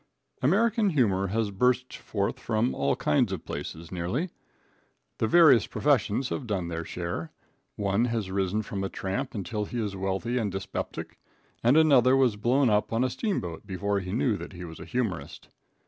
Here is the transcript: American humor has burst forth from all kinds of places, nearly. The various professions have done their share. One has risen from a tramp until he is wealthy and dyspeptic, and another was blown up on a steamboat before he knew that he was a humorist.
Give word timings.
American 0.41 0.89
humor 0.89 1.27
has 1.27 1.51
burst 1.51 1.95
forth 1.95 2.39
from 2.39 2.73
all 2.73 2.95
kinds 2.95 3.31
of 3.31 3.45
places, 3.45 3.91
nearly. 3.91 4.31
The 5.19 5.27
various 5.27 5.67
professions 5.67 6.29
have 6.29 6.47
done 6.47 6.69
their 6.69 6.83
share. 6.83 7.31
One 7.75 8.05
has 8.05 8.31
risen 8.31 8.63
from 8.63 8.83
a 8.83 8.89
tramp 8.89 9.35
until 9.35 9.65
he 9.65 9.79
is 9.79 9.95
wealthy 9.95 10.39
and 10.39 10.51
dyspeptic, 10.51 11.19
and 11.63 11.77
another 11.77 12.15
was 12.15 12.35
blown 12.35 12.67
up 12.67 12.91
on 12.91 13.03
a 13.03 13.11
steamboat 13.11 13.67
before 13.67 13.99
he 13.99 14.11
knew 14.11 14.37
that 14.37 14.53
he 14.53 14.65
was 14.65 14.79
a 14.79 14.85
humorist. 14.85 15.49